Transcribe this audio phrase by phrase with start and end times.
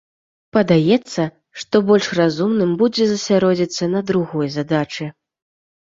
[0.55, 1.25] Падаецца,
[1.63, 5.05] што больш разумным будзе засяродзіцца на другой задачы.